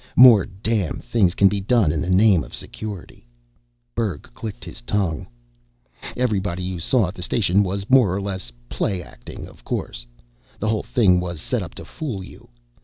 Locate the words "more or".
7.87-8.19